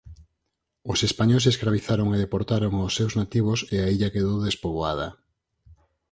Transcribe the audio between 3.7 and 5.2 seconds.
e a illa quedou despoboada.